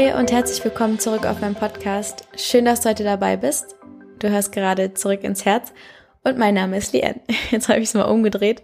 [0.00, 2.24] Hi und herzlich willkommen zurück auf meinem Podcast.
[2.34, 3.76] Schön, dass du heute dabei bist.
[4.18, 5.74] Du hörst gerade zurück ins Herz
[6.24, 7.20] und mein Name ist Lien.
[7.50, 8.62] Jetzt habe ich es mal umgedreht.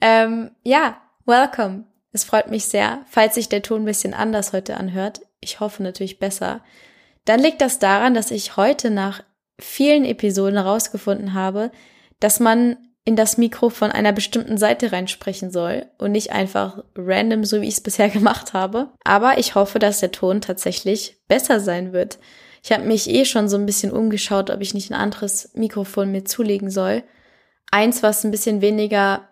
[0.00, 1.82] Ähm, ja, welcome.
[2.12, 5.22] Es freut mich sehr, falls sich der Ton ein bisschen anders heute anhört.
[5.40, 6.60] Ich hoffe natürlich besser.
[7.24, 9.24] Dann liegt das daran, dass ich heute nach
[9.58, 11.72] vielen Episoden herausgefunden habe,
[12.20, 12.76] dass man
[13.08, 17.66] in das Mikro von einer bestimmten Seite reinsprechen soll und nicht einfach random, so wie
[17.66, 18.90] ich es bisher gemacht habe.
[19.02, 22.18] Aber ich hoffe, dass der Ton tatsächlich besser sein wird.
[22.62, 26.12] Ich habe mich eh schon so ein bisschen umgeschaut, ob ich nicht ein anderes Mikrofon
[26.12, 27.02] mir zulegen soll.
[27.70, 29.26] Eins, was ein bisschen weniger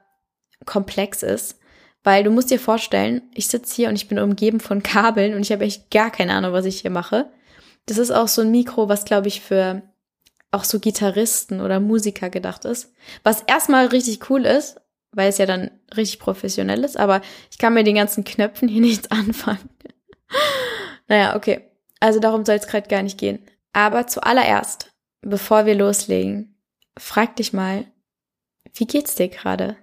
[0.64, 1.58] komplex ist.
[2.02, 5.42] Weil du musst dir vorstellen, ich sitze hier und ich bin umgeben von Kabeln und
[5.42, 7.30] ich habe echt gar keine Ahnung, was ich hier mache.
[7.84, 9.82] Das ist auch so ein Mikro, was glaube ich für
[10.56, 12.92] auch so Gitarristen oder Musiker gedacht ist.
[13.22, 14.80] Was erstmal richtig cool ist,
[15.12, 18.80] weil es ja dann richtig professionell ist, aber ich kann mit den ganzen Knöpfen hier
[18.82, 19.68] nichts anfangen.
[21.08, 21.70] naja, okay.
[22.00, 23.38] Also darum soll es gerade gar nicht gehen.
[23.72, 26.58] Aber zuallererst, bevor wir loslegen,
[26.98, 27.84] frag dich mal,
[28.74, 29.76] wie geht's dir gerade?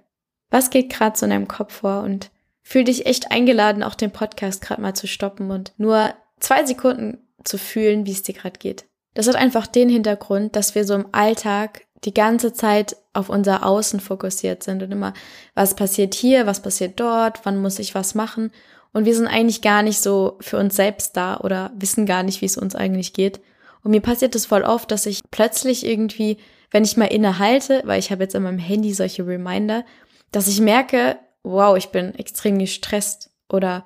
[0.50, 2.02] Was geht gerade so in deinem Kopf vor?
[2.02, 2.30] Und
[2.62, 7.18] fühl dich echt eingeladen, auch den Podcast gerade mal zu stoppen und nur zwei Sekunden
[7.44, 8.86] zu fühlen, wie es dir gerade geht.
[9.14, 13.64] Das hat einfach den Hintergrund, dass wir so im Alltag die ganze Zeit auf unser
[13.64, 15.14] Außen fokussiert sind und immer,
[15.54, 18.50] was passiert hier, was passiert dort, wann muss ich was machen.
[18.92, 22.40] Und wir sind eigentlich gar nicht so für uns selbst da oder wissen gar nicht,
[22.42, 23.40] wie es uns eigentlich geht.
[23.82, 26.38] Und mir passiert es voll oft, dass ich plötzlich irgendwie,
[26.70, 29.84] wenn ich mal innehalte, weil ich habe jetzt in meinem Handy solche Reminder,
[30.32, 33.84] dass ich merke, wow, ich bin extrem gestresst oder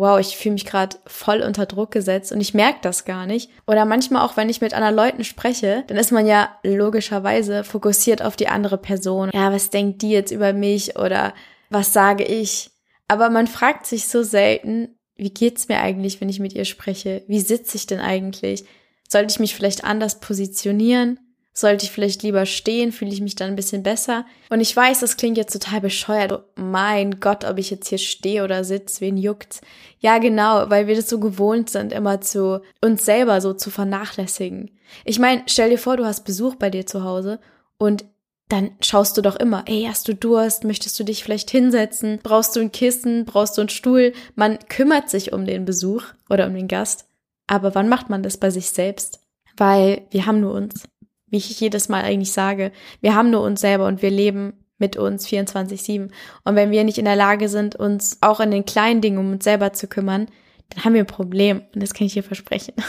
[0.00, 3.50] wow, ich fühle mich gerade voll unter Druck gesetzt und ich merke das gar nicht.
[3.66, 8.22] Oder manchmal auch, wenn ich mit anderen Leuten spreche, dann ist man ja logischerweise fokussiert
[8.22, 9.30] auf die andere Person.
[9.34, 11.34] Ja, was denkt die jetzt über mich oder
[11.68, 12.70] was sage ich?
[13.08, 17.22] Aber man fragt sich so selten, wie geht's mir eigentlich, wenn ich mit ihr spreche?
[17.26, 18.64] Wie sitze ich denn eigentlich?
[19.06, 21.20] Sollte ich mich vielleicht anders positionieren?
[21.52, 22.92] Sollte ich vielleicht lieber stehen?
[22.92, 24.24] Fühle ich mich dann ein bisschen besser?
[24.50, 26.32] Und ich weiß, das klingt jetzt total bescheuert.
[26.32, 29.60] Oh mein Gott, ob ich jetzt hier stehe oder sitze, wen juckt's?
[29.98, 34.70] Ja, genau, weil wir das so gewohnt sind, immer zu uns selber so zu vernachlässigen.
[35.04, 37.40] Ich meine, stell dir vor, du hast Besuch bei dir zu Hause
[37.78, 38.04] und
[38.48, 40.64] dann schaust du doch immer, ey, hast du Durst?
[40.64, 42.18] Möchtest du dich vielleicht hinsetzen?
[42.22, 43.24] Brauchst du ein Kissen?
[43.24, 44.12] Brauchst du einen Stuhl?
[44.34, 47.06] Man kümmert sich um den Besuch oder um den Gast.
[47.46, 49.20] Aber wann macht man das bei sich selbst?
[49.56, 50.84] Weil wir haben nur uns
[51.30, 54.96] wie ich jedes Mal eigentlich sage, wir haben nur uns selber und wir leben mit
[54.96, 56.10] uns 24-7.
[56.44, 59.32] Und wenn wir nicht in der Lage sind, uns auch in den kleinen Dingen um
[59.32, 60.26] uns selber zu kümmern,
[60.70, 61.62] dann haben wir ein Problem.
[61.74, 62.74] Und das kann ich hier versprechen.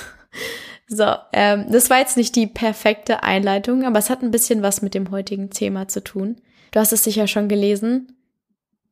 [0.93, 4.81] So, ähm, das war jetzt nicht die perfekte Einleitung, aber es hat ein bisschen was
[4.81, 6.41] mit dem heutigen Thema zu tun.
[6.71, 8.17] Du hast es sicher schon gelesen.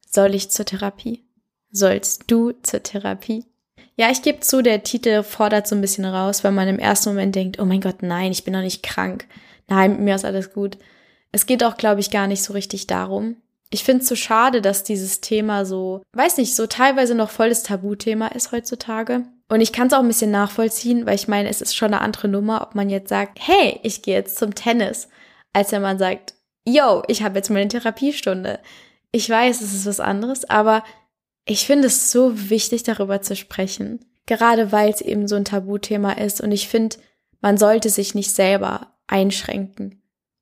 [0.07, 1.25] Soll ich zur Therapie?
[1.71, 3.48] Sollst du zur Therapie?
[3.99, 7.09] Ja, ich gebe zu, der Titel fordert so ein bisschen raus, weil man im ersten
[7.09, 9.25] Moment denkt, oh mein Gott, nein, ich bin doch nicht krank.
[9.67, 10.77] Nein, mir ist alles gut.
[11.33, 13.35] Es geht auch, glaube ich, gar nicht so richtig darum.
[13.71, 17.49] Ich finde es so schade, dass dieses Thema so, weiß nicht, so teilweise noch voll
[17.49, 19.23] das Tabuthema ist heutzutage.
[19.49, 21.99] Und ich kann es auch ein bisschen nachvollziehen, weil ich meine, es ist schon eine
[21.99, 25.09] andere Nummer, ob man jetzt sagt, hey, ich gehe jetzt zum Tennis,
[25.51, 26.35] als wenn man sagt,
[26.65, 28.59] yo, ich habe jetzt meine Therapiestunde.
[29.11, 30.85] Ich weiß, es ist was anderes, aber
[31.45, 36.13] ich finde es so wichtig, darüber zu sprechen, gerade weil es eben so ein Tabuthema
[36.13, 36.97] ist und ich finde,
[37.41, 39.99] man sollte sich nicht selber einschränken.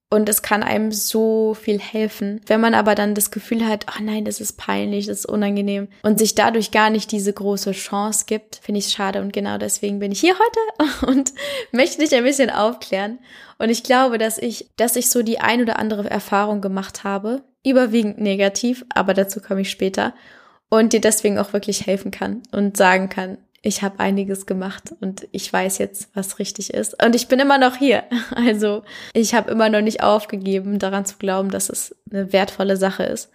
[0.09, 2.39] Und es kann einem so viel helfen.
[2.45, 5.89] Wenn man aber dann das Gefühl hat, oh nein, das ist peinlich, das ist unangenehm
[6.01, 9.21] und sich dadurch gar nicht diese große Chance gibt, finde ich es schade.
[9.21, 11.33] Und genau deswegen bin ich hier heute und
[11.73, 13.19] möchte dich ein bisschen aufklären.
[13.57, 17.43] Und ich glaube, dass ich, dass ich so die ein oder andere Erfahrung gemacht habe,
[17.65, 20.13] überwiegend negativ, aber dazu komme ich später
[20.69, 25.27] und dir deswegen auch wirklich helfen kann und sagen kann, ich habe einiges gemacht und
[25.31, 27.03] ich weiß jetzt, was richtig ist.
[27.03, 28.03] Und ich bin immer noch hier.
[28.35, 28.83] Also
[29.13, 33.29] ich habe immer noch nicht aufgegeben, daran zu glauben, dass es eine wertvolle Sache ist.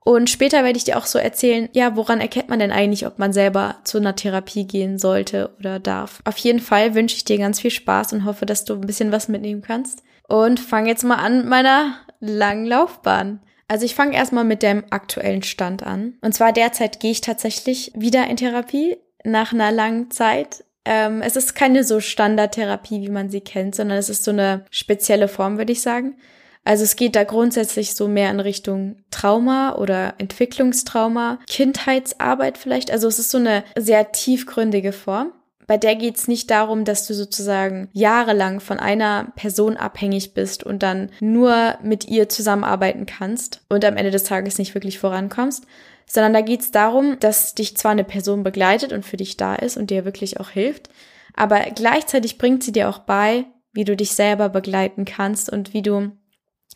[0.00, 3.18] Und später werde ich dir auch so erzählen, ja, woran erkennt man denn eigentlich, ob
[3.18, 6.20] man selber zu einer Therapie gehen sollte oder darf.
[6.24, 9.10] Auf jeden Fall wünsche ich dir ganz viel Spaß und hoffe, dass du ein bisschen
[9.10, 10.04] was mitnehmen kannst.
[10.28, 13.40] Und fang jetzt mal an mit meiner langen Laufbahn.
[13.68, 16.14] Also ich fange erstmal mit dem aktuellen Stand an.
[16.20, 20.64] Und zwar derzeit gehe ich tatsächlich wieder in Therapie nach einer langen Zeit.
[20.84, 24.64] Ähm, es ist keine so Standardtherapie, wie man sie kennt, sondern es ist so eine
[24.70, 26.16] spezielle Form, würde ich sagen.
[26.64, 32.90] Also es geht da grundsätzlich so mehr in Richtung Trauma oder Entwicklungstrauma, Kindheitsarbeit vielleicht.
[32.90, 35.32] Also es ist so eine sehr tiefgründige Form
[35.66, 40.82] bei der geht's nicht darum, dass du sozusagen jahrelang von einer Person abhängig bist und
[40.82, 45.66] dann nur mit ihr zusammenarbeiten kannst und am Ende des Tages nicht wirklich vorankommst,
[46.06, 49.76] sondern da geht's darum, dass dich zwar eine Person begleitet und für dich da ist
[49.76, 50.88] und dir wirklich auch hilft,
[51.34, 55.82] aber gleichzeitig bringt sie dir auch bei, wie du dich selber begleiten kannst und wie
[55.82, 56.12] du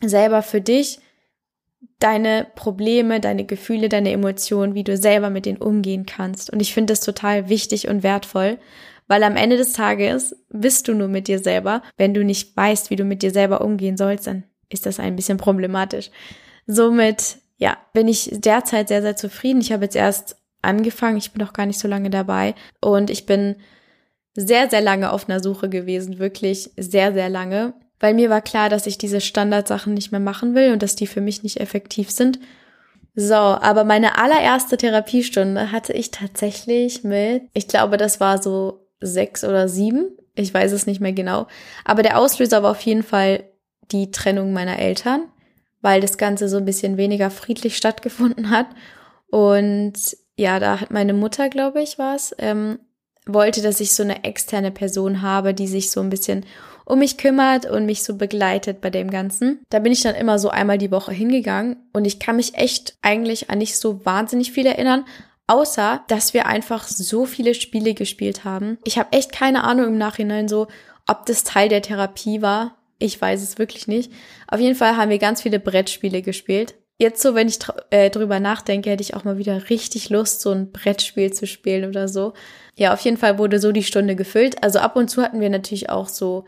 [0.01, 0.99] selber für dich
[1.99, 6.51] deine Probleme, deine Gefühle, deine Emotionen, wie du selber mit denen umgehen kannst.
[6.51, 8.57] Und ich finde das total wichtig und wertvoll,
[9.07, 11.81] weil am Ende des Tages bist du nur mit dir selber.
[11.97, 15.15] Wenn du nicht weißt, wie du mit dir selber umgehen sollst, dann ist das ein
[15.15, 16.09] bisschen problematisch.
[16.65, 19.61] Somit, ja, bin ich derzeit sehr, sehr zufrieden.
[19.61, 23.25] Ich habe jetzt erst angefangen, ich bin noch gar nicht so lange dabei und ich
[23.25, 23.55] bin
[24.33, 28.67] sehr, sehr lange auf einer Suche gewesen, wirklich sehr, sehr lange weil mir war klar,
[28.67, 32.11] dass ich diese Standardsachen nicht mehr machen will und dass die für mich nicht effektiv
[32.11, 32.39] sind.
[33.13, 39.43] So, aber meine allererste Therapiestunde hatte ich tatsächlich mit, ich glaube, das war so sechs
[39.43, 40.17] oder sieben.
[40.33, 41.47] Ich weiß es nicht mehr genau.
[41.85, 43.43] Aber der Auslöser war auf jeden Fall
[43.91, 45.23] die Trennung meiner Eltern,
[45.81, 48.67] weil das Ganze so ein bisschen weniger friedlich stattgefunden hat.
[49.29, 49.93] Und
[50.37, 52.79] ja, da hat meine Mutter, glaube ich, war es, ähm,
[53.27, 56.45] wollte, dass ich so eine externe Person habe, die sich so ein bisschen
[56.91, 59.61] um mich kümmert und mich so begleitet bei dem Ganzen.
[59.69, 62.97] Da bin ich dann immer so einmal die Woche hingegangen und ich kann mich echt
[63.01, 65.05] eigentlich an nicht so wahnsinnig viel erinnern,
[65.47, 68.77] außer dass wir einfach so viele Spiele gespielt haben.
[68.83, 70.67] Ich habe echt keine Ahnung im Nachhinein so,
[71.07, 72.75] ob das Teil der Therapie war.
[72.99, 74.11] Ich weiß es wirklich nicht.
[74.49, 76.75] Auf jeden Fall haben wir ganz viele Brettspiele gespielt.
[76.97, 77.59] Jetzt so, wenn ich
[77.91, 81.87] äh, drüber nachdenke, hätte ich auch mal wieder richtig Lust, so ein Brettspiel zu spielen
[81.87, 82.33] oder so.
[82.75, 84.61] Ja, auf jeden Fall wurde so die Stunde gefüllt.
[84.61, 86.43] Also ab und zu hatten wir natürlich auch so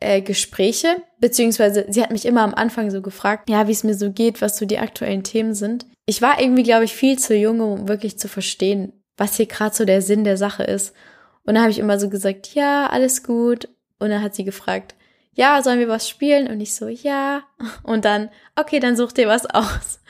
[0.00, 3.94] äh, Gespräche, beziehungsweise sie hat mich immer am Anfang so gefragt, ja, wie es mir
[3.94, 5.86] so geht, was so die aktuellen Themen sind.
[6.06, 9.76] Ich war irgendwie, glaube ich, viel zu jung, um wirklich zu verstehen, was hier gerade
[9.76, 10.94] so der Sinn der Sache ist.
[11.44, 13.68] Und dann habe ich immer so gesagt, ja, alles gut.
[13.98, 14.94] Und dann hat sie gefragt,
[15.34, 16.48] ja, sollen wir was spielen?
[16.48, 17.42] Und ich so, ja.
[17.82, 20.00] Und dann, okay, dann such dir was aus.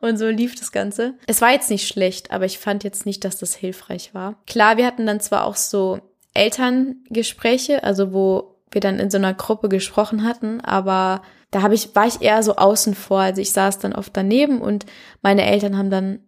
[0.00, 1.14] Und so lief das Ganze.
[1.26, 4.36] Es war jetzt nicht schlecht, aber ich fand jetzt nicht, dass das hilfreich war.
[4.46, 6.00] Klar, wir hatten dann zwar auch so
[6.34, 11.94] Elterngespräche, also wo wir dann in so einer Gruppe gesprochen hatten, aber da habe ich,
[11.94, 13.20] war ich eher so außen vor.
[13.20, 14.86] Also ich saß dann oft daneben und
[15.22, 16.20] meine Eltern haben dann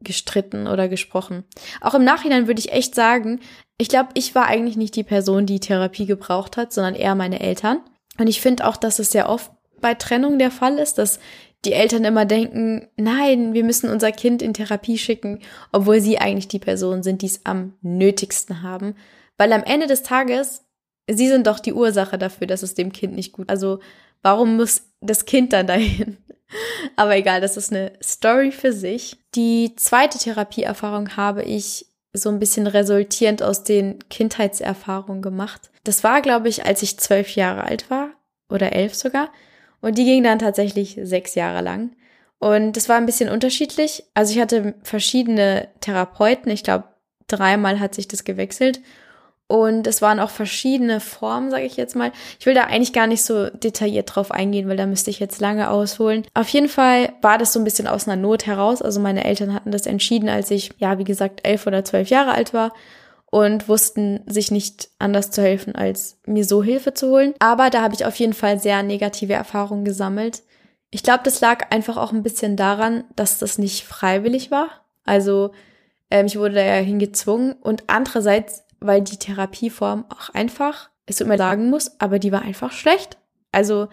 [0.00, 1.44] gestritten oder gesprochen.
[1.80, 3.40] Auch im Nachhinein würde ich echt sagen,
[3.78, 7.40] ich glaube, ich war eigentlich nicht die Person, die Therapie gebraucht hat, sondern eher meine
[7.40, 7.80] Eltern.
[8.18, 11.20] Und ich finde auch, dass es sehr oft bei Trennung der Fall ist, dass
[11.64, 15.40] die Eltern immer denken, nein, wir müssen unser Kind in Therapie schicken,
[15.72, 18.94] obwohl sie eigentlich die Person sind, die es am nötigsten haben.
[19.36, 20.64] Weil am Ende des Tages
[21.10, 23.48] Sie sind doch die Ursache dafür, dass es dem Kind nicht gut.
[23.48, 23.80] Also
[24.22, 26.18] warum muss das Kind dann dahin?
[26.96, 29.16] Aber egal, das ist eine Story für sich.
[29.34, 35.70] Die zweite Therapieerfahrung habe ich so ein bisschen resultierend aus den Kindheitserfahrungen gemacht.
[35.84, 38.10] Das war, glaube ich, als ich zwölf Jahre alt war
[38.48, 39.30] oder elf sogar.
[39.80, 41.92] Und die ging dann tatsächlich sechs Jahre lang.
[42.38, 44.04] Und das war ein bisschen unterschiedlich.
[44.14, 46.50] Also ich hatte verschiedene Therapeuten.
[46.50, 46.84] Ich glaube,
[47.26, 48.80] dreimal hat sich das gewechselt.
[49.48, 52.12] Und es waren auch verschiedene Formen, sage ich jetzt mal.
[52.38, 55.40] Ich will da eigentlich gar nicht so detailliert drauf eingehen, weil da müsste ich jetzt
[55.40, 56.26] lange ausholen.
[56.34, 58.82] Auf jeden Fall war das so ein bisschen aus einer Not heraus.
[58.82, 62.32] Also meine Eltern hatten das entschieden, als ich, ja, wie gesagt, elf oder zwölf Jahre
[62.32, 62.74] alt war
[63.30, 67.34] und wussten sich nicht anders zu helfen, als mir so Hilfe zu holen.
[67.38, 70.42] Aber da habe ich auf jeden Fall sehr negative Erfahrungen gesammelt.
[70.90, 74.68] Ich glaube, das lag einfach auch ein bisschen daran, dass das nicht freiwillig war.
[75.04, 75.52] Also
[76.10, 81.38] ähm, ich wurde da ja hingezwungen und andererseits weil die Therapieform auch einfach, es mir
[81.38, 83.18] sagen muss, aber die war einfach schlecht.
[83.52, 83.88] Also,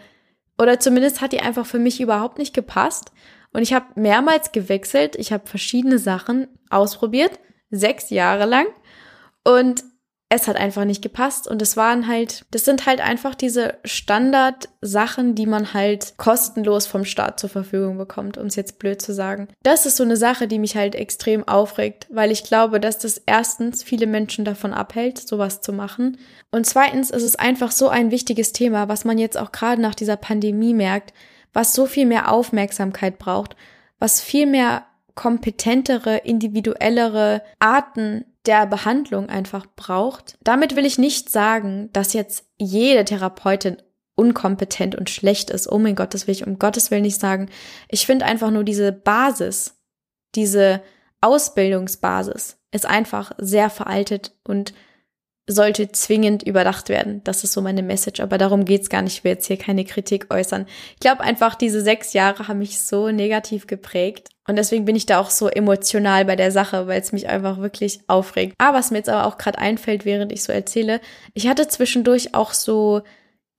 [0.58, 3.12] oder zumindest hat die einfach für mich überhaupt nicht gepasst.
[3.54, 7.40] Und ich habe mehrmals gewechselt, ich habe verschiedene Sachen ausprobiert,
[7.70, 8.68] sechs Jahre lang.
[9.44, 9.84] Und
[10.36, 15.34] es hat einfach nicht gepasst und es waren halt, das sind halt einfach diese Standard-Sachen,
[15.34, 19.48] die man halt kostenlos vom Staat zur Verfügung bekommt, um es jetzt blöd zu sagen.
[19.64, 23.22] Das ist so eine Sache, die mich halt extrem aufregt, weil ich glaube, dass das
[23.26, 26.18] erstens viele Menschen davon abhält, sowas zu machen.
[26.52, 29.96] Und zweitens ist es einfach so ein wichtiges Thema, was man jetzt auch gerade nach
[29.96, 31.14] dieser Pandemie merkt,
[31.54, 33.56] was so viel mehr Aufmerksamkeit braucht,
[33.98, 40.38] was viel mehr kompetentere, individuellere Arten der Behandlung einfach braucht.
[40.44, 43.78] Damit will ich nicht sagen, dass jetzt jede Therapeutin
[44.16, 45.72] unkompetent und schlecht ist.
[45.72, 47.50] Oh mein Gott, das will ich um Gottes Willen nicht sagen.
[47.90, 49.78] Ich finde einfach nur diese Basis,
[50.36, 50.82] diese
[51.22, 54.74] Ausbildungsbasis ist einfach sehr veraltet und
[55.48, 57.22] sollte zwingend überdacht werden.
[57.24, 59.18] Das ist so meine Message, aber darum geht's gar nicht.
[59.18, 60.66] Ich will jetzt hier keine Kritik äußern.
[60.94, 64.30] Ich glaube einfach, diese sechs Jahre haben mich so negativ geprägt.
[64.48, 67.60] Und deswegen bin ich da auch so emotional bei der Sache, weil es mich einfach
[67.60, 68.56] wirklich aufregt.
[68.58, 71.00] Aber was mir jetzt aber auch gerade einfällt, während ich so erzähle,
[71.34, 73.02] ich hatte zwischendurch auch so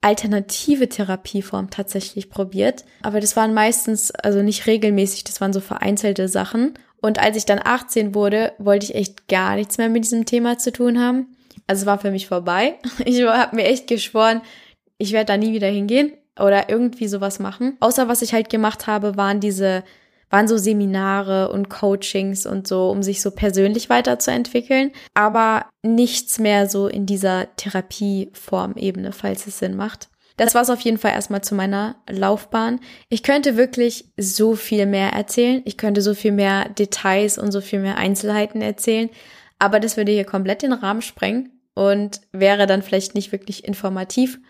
[0.00, 2.84] alternative Therapieform tatsächlich probiert.
[3.02, 6.74] Aber das waren meistens, also nicht regelmäßig, das waren so vereinzelte Sachen.
[7.00, 10.58] Und als ich dann 18 wurde, wollte ich echt gar nichts mehr mit diesem Thema
[10.58, 11.35] zu tun haben.
[11.66, 12.78] Also es war für mich vorbei.
[13.04, 14.42] Ich habe mir echt geschworen,
[14.98, 17.76] ich werde da nie wieder hingehen oder irgendwie sowas machen.
[17.80, 19.84] Außer was ich halt gemacht habe, waren diese,
[20.30, 24.92] waren so Seminare und Coachings und so, um sich so persönlich weiterzuentwickeln.
[25.14, 30.08] Aber nichts mehr so in dieser Therapieform-Ebene, falls es Sinn macht.
[30.38, 32.80] Das war es auf jeden Fall erstmal zu meiner Laufbahn.
[33.08, 35.62] Ich könnte wirklich so viel mehr erzählen.
[35.64, 39.08] Ich könnte so viel mehr Details und so viel mehr Einzelheiten erzählen.
[39.58, 44.40] Aber das würde hier komplett den Rahmen sprengen und wäre dann vielleicht nicht wirklich informativ.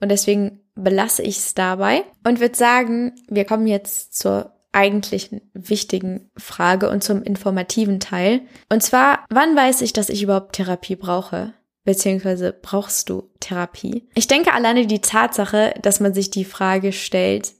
[0.00, 6.30] Und deswegen belasse ich es dabei und würde sagen, wir kommen jetzt zur eigentlichen wichtigen
[6.36, 8.40] Frage und zum informativen Teil.
[8.68, 11.54] Und zwar, wann weiß ich, dass ich überhaupt Therapie brauche?
[11.84, 14.08] Beziehungsweise brauchst du Therapie?
[14.14, 17.52] Ich denke, alleine die Tatsache, dass man sich die Frage stellt,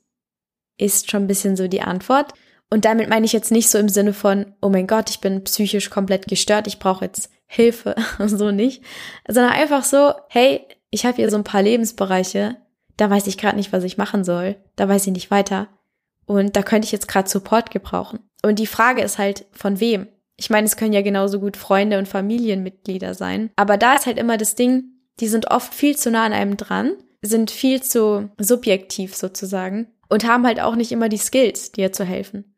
[0.78, 2.32] ist schon ein bisschen so die Antwort.
[2.70, 5.44] Und damit meine ich jetzt nicht so im Sinne von, oh mein Gott, ich bin
[5.44, 7.94] psychisch komplett gestört, ich brauche jetzt Hilfe,
[8.26, 8.82] so nicht,
[9.28, 12.56] sondern einfach so, hey, ich habe hier so ein paar Lebensbereiche,
[12.96, 15.68] da weiß ich gerade nicht, was ich machen soll, da weiß ich nicht weiter
[16.24, 18.20] und da könnte ich jetzt gerade Support gebrauchen.
[18.42, 20.08] Und die Frage ist halt, von wem?
[20.38, 24.18] Ich meine, es können ja genauso gut Freunde und Familienmitglieder sein, aber da ist halt
[24.18, 24.84] immer das Ding,
[25.20, 30.26] die sind oft viel zu nah an einem dran, sind viel zu subjektiv sozusagen und
[30.26, 32.51] haben halt auch nicht immer die Skills, dir zu helfen.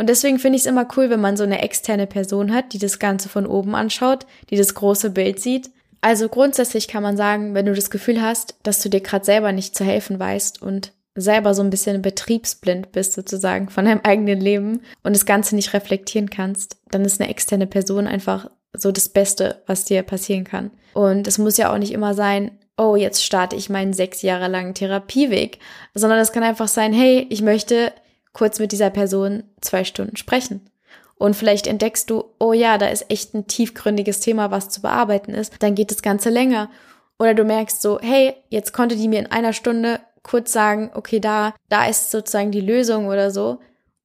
[0.00, 2.78] Und deswegen finde ich es immer cool, wenn man so eine externe Person hat, die
[2.78, 5.70] das Ganze von oben anschaut, die das große Bild sieht.
[6.00, 9.52] Also grundsätzlich kann man sagen, wenn du das Gefühl hast, dass du dir gerade selber
[9.52, 14.40] nicht zu helfen weißt und selber so ein bisschen betriebsblind bist sozusagen von deinem eigenen
[14.40, 19.10] Leben und das Ganze nicht reflektieren kannst, dann ist eine externe Person einfach so das
[19.10, 20.70] Beste, was dir passieren kann.
[20.94, 24.48] Und es muss ja auch nicht immer sein, oh, jetzt starte ich meinen sechs Jahre
[24.48, 25.58] langen Therapieweg,
[25.92, 27.92] sondern es kann einfach sein, hey, ich möchte
[28.32, 30.70] kurz mit dieser Person zwei Stunden sprechen.
[31.16, 35.34] Und vielleicht entdeckst du, oh ja, da ist echt ein tiefgründiges Thema, was zu bearbeiten
[35.34, 35.52] ist.
[35.58, 36.70] Dann geht das Ganze länger.
[37.18, 41.20] Oder du merkst so, hey, jetzt konnte die mir in einer Stunde kurz sagen, okay,
[41.20, 43.60] da, da ist sozusagen die Lösung oder so.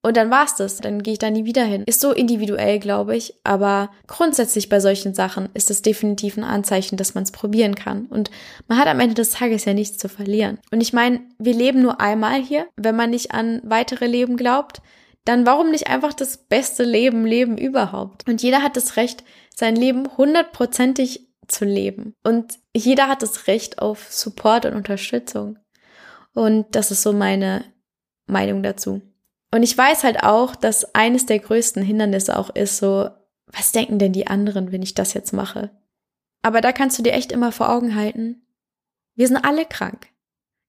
[0.06, 0.78] Und dann war's das.
[0.78, 1.82] Dann gehe ich da nie wieder hin.
[1.88, 3.34] Ist so individuell, glaube ich.
[3.44, 8.06] Aber grundsätzlich bei solchen Sachen ist es definitiv ein Anzeichen, dass man es probieren kann.
[8.06, 8.30] Und
[8.68, 10.60] man hat am Ende des Tages ja nichts zu verlieren.
[10.72, 12.68] Und ich meine, wir leben nur einmal hier.
[12.76, 14.84] Wenn man nicht an weitere Leben glaubt,
[15.24, 18.30] dann warum nicht einfach das beste Leben leben überhaupt?
[18.30, 19.24] Und jeder hat das Recht,
[19.56, 22.14] sein Leben hundertprozentig zu leben.
[22.24, 25.58] Und jeder hat das Recht auf Support und Unterstützung.
[26.36, 27.66] Und das ist so meine
[28.28, 29.02] Meinung dazu.
[29.56, 33.10] Und ich weiß halt auch, dass eines der größten Hindernisse auch ist, so,
[33.48, 35.72] was denken denn die anderen, wenn ich das jetzt mache?
[36.42, 38.42] Aber da kannst du dir echt immer vor Augen halten,
[39.16, 40.08] wir sind alle krank.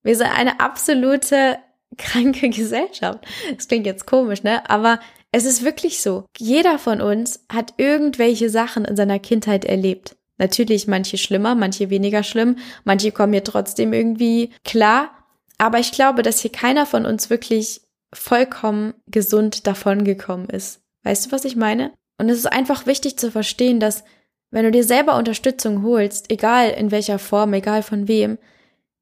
[0.05, 1.59] Wir sind eine absolute
[1.99, 3.26] kranke Gesellschaft.
[3.57, 4.71] Das klingt jetzt komisch, ne?
[4.71, 5.00] Aber
[5.33, 6.25] es ist wirklich so.
[6.38, 10.14] Jeder von uns hat irgendwelche Sachen in seiner Kindheit erlebt.
[10.38, 15.11] Natürlich manche schlimmer, manche weniger schlimm, manche kommen hier trotzdem irgendwie klar.
[15.59, 17.81] Aber ich glaube, dass hier keiner von uns wirklich
[18.12, 20.80] vollkommen gesund davongekommen ist.
[21.02, 21.92] Weißt du, was ich meine?
[22.18, 24.04] Und es ist einfach wichtig zu verstehen, dass
[24.50, 28.38] wenn du dir selber Unterstützung holst, egal in welcher Form, egal von wem,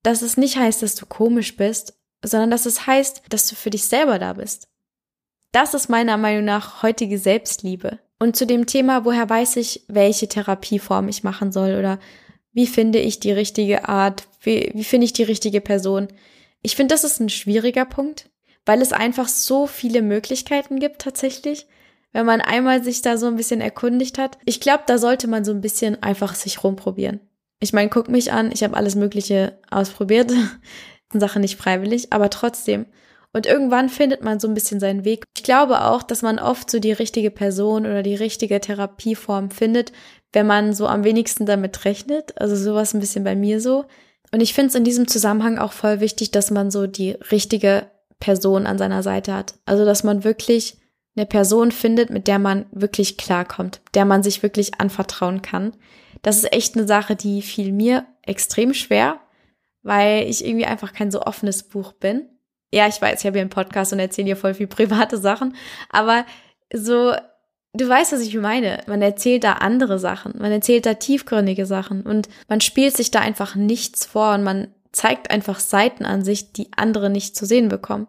[0.02, 1.94] dass es nicht heißt, dass du komisch bist,
[2.24, 4.68] sondern dass es heißt, dass du für dich selber da bist.
[5.52, 7.98] Das ist meiner Meinung nach heutige Selbstliebe.
[8.18, 11.98] Und zu dem Thema, woher weiß ich, welche Therapieform ich machen soll oder
[12.52, 16.08] wie finde ich die richtige Art, wie, wie finde ich die richtige Person.
[16.62, 18.30] Ich finde, das ist ein schwieriger Punkt,
[18.66, 21.66] weil es einfach so viele Möglichkeiten gibt tatsächlich,
[22.12, 24.38] wenn man einmal sich da so ein bisschen erkundigt hat.
[24.44, 27.20] Ich glaube, da sollte man so ein bisschen einfach sich rumprobieren.
[27.60, 30.32] Ich meine, guck mich an, ich habe alles Mögliche ausprobiert.
[31.12, 32.86] Sache nicht freiwillig, aber trotzdem.
[33.32, 35.24] Und irgendwann findet man so ein bisschen seinen Weg.
[35.36, 39.92] Ich glaube auch, dass man oft so die richtige Person oder die richtige Therapieform findet,
[40.32, 42.40] wenn man so am wenigsten damit rechnet.
[42.40, 43.86] Also sowas ein bisschen bei mir so.
[44.32, 47.86] Und ich finde es in diesem Zusammenhang auch voll wichtig, dass man so die richtige
[48.20, 49.54] Person an seiner Seite hat.
[49.66, 50.78] Also, dass man wirklich
[51.16, 55.74] eine Person findet, mit der man wirklich klarkommt, der man sich wirklich anvertrauen kann.
[56.22, 59.20] Das ist echt eine Sache, die fiel mir extrem schwer,
[59.82, 62.28] weil ich irgendwie einfach kein so offenes Buch bin.
[62.72, 65.54] Ja, ich weiß, ich habe hier einen Podcast und erzähle hier voll viel private Sachen,
[65.90, 66.24] aber
[66.72, 67.14] so
[67.74, 68.80] du weißt, was ich meine.
[68.86, 73.20] Man erzählt da andere Sachen, man erzählt da tiefgründige Sachen und man spielt sich da
[73.20, 77.68] einfach nichts vor und man zeigt einfach Seiten an sich, die andere nicht zu sehen
[77.68, 78.06] bekommen.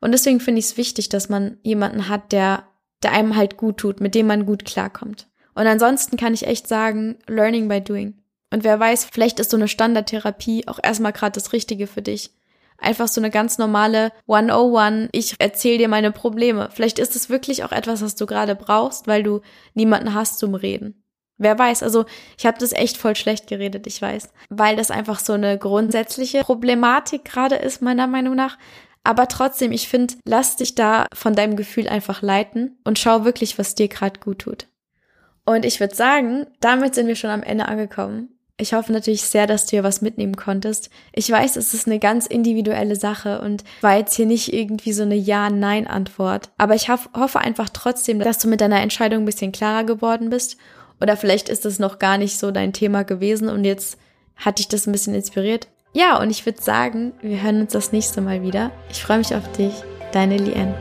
[0.00, 2.64] Und deswegen finde ich es wichtig, dass man jemanden hat, der,
[3.02, 5.28] der einem halt gut tut, mit dem man gut klarkommt.
[5.54, 8.14] Und ansonsten kann ich echt sagen, learning by doing.
[8.50, 12.32] Und wer weiß, vielleicht ist so eine Standardtherapie auch erstmal gerade das Richtige für dich.
[12.78, 16.68] Einfach so eine ganz normale 101, ich erzähle dir meine Probleme.
[16.72, 19.40] Vielleicht ist es wirklich auch etwas, was du gerade brauchst, weil du
[19.74, 21.03] niemanden hast zum Reden.
[21.36, 22.04] Wer weiß, also
[22.38, 26.42] ich habe das echt voll schlecht geredet, ich weiß, weil das einfach so eine grundsätzliche
[26.42, 28.56] Problematik gerade ist, meiner Meinung nach.
[29.02, 33.58] Aber trotzdem, ich finde, lass dich da von deinem Gefühl einfach leiten und schau wirklich,
[33.58, 34.66] was dir gerade gut tut.
[35.44, 38.30] Und ich würde sagen, damit sind wir schon am Ende angekommen.
[38.56, 40.88] Ich hoffe natürlich sehr, dass du hier was mitnehmen konntest.
[41.12, 45.02] Ich weiß, es ist eine ganz individuelle Sache und war jetzt hier nicht irgendwie so
[45.02, 46.50] eine Ja-Nein-Antwort.
[46.56, 50.56] Aber ich hoffe einfach trotzdem, dass du mit deiner Entscheidung ein bisschen klarer geworden bist.
[51.04, 53.98] Oder vielleicht ist es noch gar nicht so dein Thema gewesen und jetzt
[54.36, 55.68] hat dich das ein bisschen inspiriert.
[55.92, 58.70] Ja, und ich würde sagen, wir hören uns das nächste Mal wieder.
[58.90, 59.74] Ich freue mich auf dich.
[60.12, 60.72] Deine Lien.